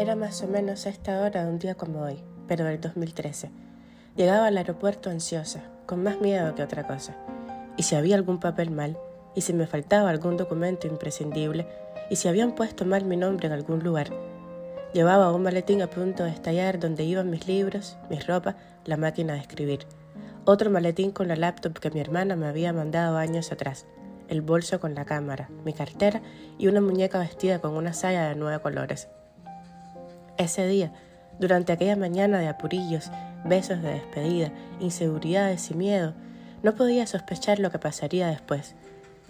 [0.00, 3.50] Era más o menos a esta hora de un día como hoy, pero del 2013.
[4.16, 7.14] Llegaba al aeropuerto ansiosa, con más miedo que otra cosa.
[7.76, 8.96] Y si había algún papel mal,
[9.34, 11.66] y si me faltaba algún documento imprescindible,
[12.08, 14.08] y si habían puesto mal mi nombre en algún lugar.
[14.94, 19.34] Llevaba un maletín a punto de estallar donde iban mis libros, mi ropa, la máquina
[19.34, 19.80] de escribir.
[20.46, 23.84] Otro maletín con la laptop que mi hermana me había mandado años atrás,
[24.28, 26.22] el bolso con la cámara, mi cartera
[26.56, 29.10] y una muñeca vestida con una saya de nueve colores.
[30.40, 30.90] Ese día,
[31.38, 33.10] durante aquella mañana de apurillos,
[33.44, 36.14] besos de despedida, inseguridades y miedo,
[36.62, 38.74] no podía sospechar lo que pasaría después,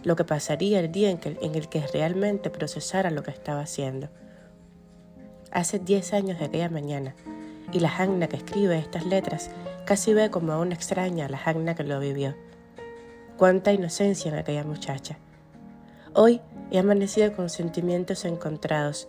[0.04, 1.20] lo que pasaría el día en,
[1.56, 4.08] el que realmente procesara lo que estaba haciendo.
[5.50, 7.16] Hace diez años de aquella mañana,
[7.72, 9.50] y la Hanna que escribe estas letras
[9.86, 12.36] casi ve como a una extraña la Hanna que lo vivió.
[13.36, 15.18] Cuánta inocencia en aquella muchacha.
[16.14, 19.08] Hoy he amanecido con sentimientos encontrados,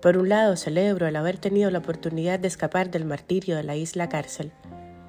[0.00, 3.76] por un lado, celebro el haber tenido la oportunidad de escapar del martirio de la
[3.76, 4.52] isla cárcel,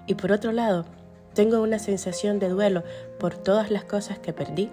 [0.05, 0.85] y por otro lado,
[1.33, 2.83] tengo una sensación de duelo
[3.19, 4.69] por todas las cosas que perdí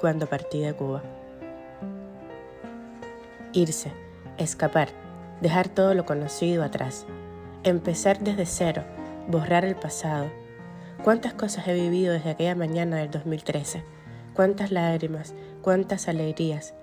[0.00, 1.02] cuando partí de Cuba.
[3.52, 3.92] Irse,
[4.38, 4.88] escapar,
[5.40, 7.06] dejar todo lo conocido atrás,
[7.62, 8.82] empezar desde cero,
[9.28, 10.30] borrar el pasado.
[11.04, 13.84] ¿Cuántas cosas he vivido desde aquella mañana del 2013?
[14.34, 15.34] ¿Cuántas lágrimas?
[15.62, 16.74] ¿Cuántas alegrías?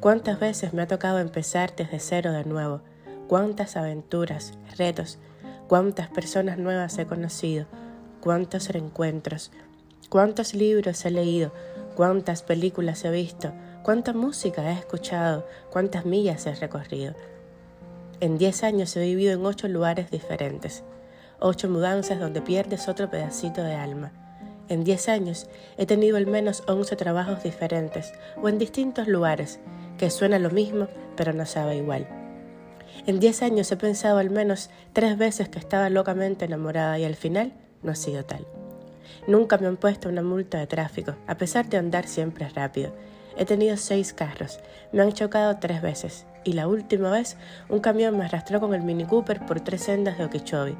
[0.00, 2.80] ¿Cuántas veces me ha tocado empezar desde cero de nuevo?
[3.28, 5.18] ¿Cuántas aventuras, retos?
[5.68, 7.66] ¿Cuántas personas nuevas he conocido?
[8.20, 9.50] ¿Cuántos reencuentros?
[10.08, 11.52] ¿Cuántos libros he leído?
[11.94, 13.52] ¿Cuántas películas he visto?
[13.82, 15.46] ¿Cuánta música he escuchado?
[15.70, 17.14] ¿Cuántas millas he recorrido?
[18.20, 20.84] En diez años he vivido en ocho lugares diferentes,
[21.40, 24.12] ocho mudanzas donde pierdes otro pedacito de alma
[24.72, 29.60] en 10 años he tenido al menos 11 trabajos diferentes o en distintos lugares,
[29.98, 32.08] que suena lo mismo pero no sabe igual.
[33.06, 37.16] En 10 años he pensado al menos tres veces que estaba locamente enamorada y al
[37.16, 37.52] final
[37.82, 38.46] no ha sido tal.
[39.26, 42.92] Nunca me han puesto una multa de tráfico, a pesar de andar siempre rápido.
[43.36, 44.60] He tenido seis carros,
[44.92, 47.36] me han chocado tres veces y la última vez
[47.68, 50.76] un camión me arrastró con el Mini Cooper por tres sendas de Okeechobee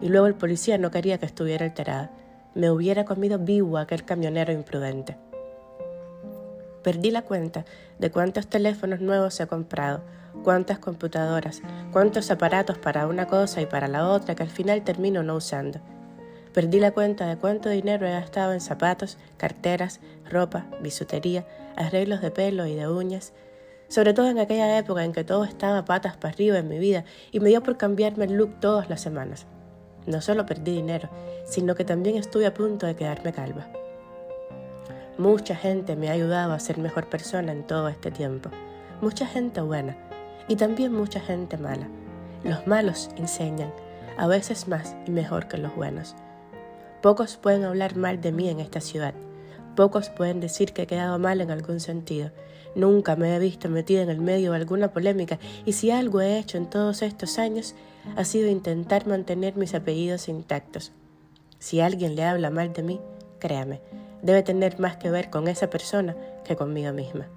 [0.00, 2.10] y luego el policía no quería que estuviera alterada
[2.54, 5.16] me hubiera comido vivo aquel camionero imprudente.
[6.82, 7.64] Perdí la cuenta
[7.98, 10.02] de cuántos teléfonos nuevos he comprado,
[10.42, 11.62] cuántas computadoras,
[11.92, 15.80] cuántos aparatos para una cosa y para la otra que al final termino no usando.
[16.52, 21.46] Perdí la cuenta de cuánto dinero he gastado en zapatos, carteras, ropa, bisutería,
[21.76, 23.32] arreglos de pelo y de uñas,
[23.88, 27.04] sobre todo en aquella época en que todo estaba patas para arriba en mi vida
[27.30, 29.46] y me dio por cambiarme el look todas las semanas.
[30.06, 31.08] No solo perdí dinero,
[31.44, 33.68] sino que también estuve a punto de quedarme calva.
[35.18, 38.50] Mucha gente me ha ayudado a ser mejor persona en todo este tiempo.
[39.00, 39.96] Mucha gente buena
[40.48, 41.86] y también mucha gente mala.
[42.44, 43.72] Los malos enseñan,
[44.16, 46.16] a veces más y mejor que los buenos.
[47.00, 49.14] Pocos pueden hablar mal de mí en esta ciudad.
[49.76, 52.30] Pocos pueden decir que he quedado mal en algún sentido.
[52.74, 56.38] Nunca me he visto metida en el medio de alguna polémica y si algo he
[56.38, 57.74] hecho en todos estos años
[58.16, 60.92] ha sido intentar mantener mis apellidos intactos.
[61.58, 63.00] Si alguien le habla mal de mí,
[63.38, 63.80] créame,
[64.22, 67.28] debe tener más que ver con esa persona que conmigo misma.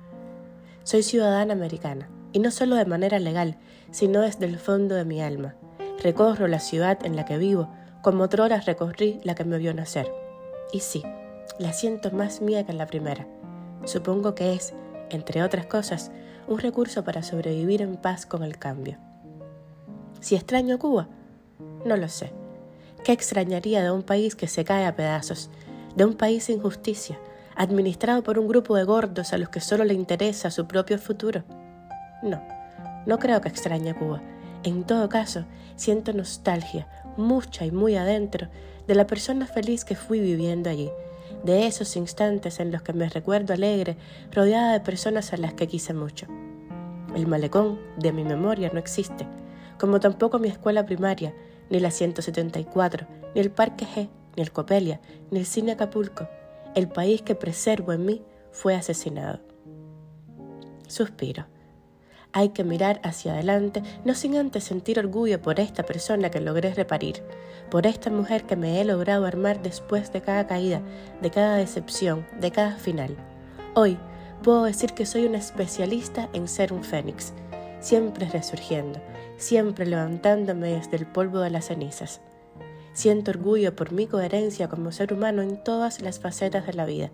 [0.83, 3.57] Soy ciudadana americana, y no solo de manera legal,
[3.91, 5.55] sino desde el fondo de mi alma.
[6.03, 7.69] Recorro la ciudad en la que vivo,
[8.01, 10.11] como otrora recorrí la que me vio nacer.
[10.73, 11.03] Y sí,
[11.59, 13.27] la siento más mía que la primera.
[13.85, 14.73] Supongo que es,
[15.09, 16.11] entre otras cosas,
[16.47, 18.97] un recurso para sobrevivir en paz con el cambio.
[20.19, 21.07] Si extraño Cuba,
[21.85, 22.31] no lo sé.
[23.03, 25.49] ¿Qué extrañaría de un país que se cae a pedazos,
[25.95, 27.19] de un país sin justicia,
[27.55, 31.43] administrado por un grupo de gordos a los que solo le interesa su propio futuro?
[32.23, 32.41] No,
[33.05, 34.21] no creo que extrañe Cuba.
[34.63, 35.45] En todo caso,
[35.75, 38.47] siento nostalgia, mucha y muy adentro,
[38.87, 40.89] de la persona feliz que fui viviendo allí,
[41.45, 43.97] de esos instantes en los que me recuerdo alegre,
[44.31, 46.25] rodeada de personas a las que quise mucho.
[47.15, 49.27] El malecón de mi memoria no existe,
[49.79, 51.33] como tampoco mi escuela primaria,
[51.69, 54.99] ni la 174, ni el Parque G, ni el Copelia,
[55.29, 56.27] ni el Cine Acapulco.
[56.73, 58.21] El país que preservo en mí
[58.51, 59.39] fue asesinado.
[60.87, 61.45] Suspiro.
[62.37, 66.73] Hay que mirar hacia adelante, no sin antes sentir orgullo por esta persona que logré
[66.73, 67.23] reparir,
[67.71, 70.81] por esta mujer que me he logrado armar después de cada caída,
[71.21, 73.15] de cada decepción, de cada final.
[73.73, 73.97] Hoy
[74.43, 77.31] puedo decir que soy una especialista en ser un fénix,
[77.79, 78.99] siempre resurgiendo,
[79.37, 82.19] siempre levantándome desde el polvo de las cenizas.
[82.91, 87.11] Siento orgullo por mi coherencia como ser humano en todas las facetas de la vida.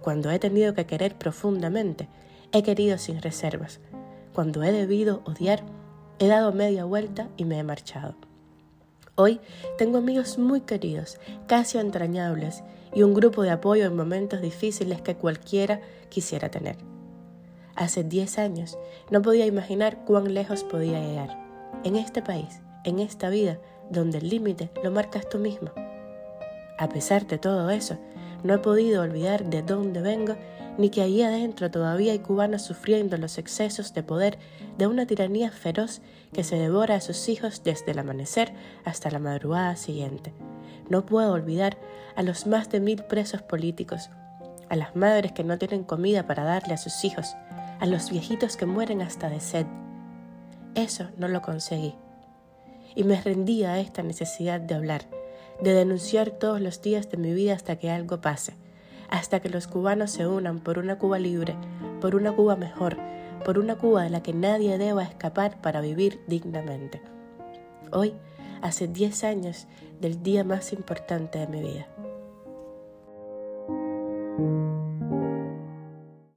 [0.00, 2.08] Cuando he tenido que querer profundamente,
[2.50, 3.78] he querido sin reservas.
[4.34, 5.62] Cuando he debido odiar,
[6.20, 8.14] He dado media vuelta y me he marchado.
[9.16, 9.40] Hoy
[9.78, 12.62] tengo amigos muy queridos, casi entrañables,
[12.94, 16.76] y un grupo de apoyo en momentos difíciles que cualquiera quisiera tener.
[17.74, 18.78] Hace 10 años
[19.10, 21.36] no podía imaginar cuán lejos podía llegar.
[21.82, 23.58] En este país, en esta vida,
[23.90, 25.72] donde el límite lo marcas tú mismo.
[26.78, 27.98] A pesar de todo eso,
[28.44, 30.36] no he podido olvidar de dónde vengo
[30.78, 34.38] ni que allí adentro todavía hay cubanos sufriendo los excesos de poder
[34.76, 36.00] de una tiranía feroz
[36.32, 38.52] que se devora a sus hijos desde el amanecer
[38.84, 40.32] hasta la madrugada siguiente.
[40.88, 41.78] No puedo olvidar
[42.16, 44.10] a los más de mil presos políticos,
[44.68, 47.34] a las madres que no tienen comida para darle a sus hijos,
[47.80, 49.66] a los viejitos que mueren hasta de sed.
[50.74, 51.94] Eso no lo conseguí.
[52.96, 55.02] Y me rendí a esta necesidad de hablar,
[55.60, 58.54] de denunciar todos los días de mi vida hasta que algo pase
[59.14, 61.54] hasta que los cubanos se unan por una Cuba libre,
[62.00, 62.96] por una Cuba mejor,
[63.44, 67.00] por una Cuba de la que nadie deba escapar para vivir dignamente.
[67.92, 68.14] Hoy,
[68.60, 69.66] hace 10 años
[70.00, 71.86] del día más importante de mi vida.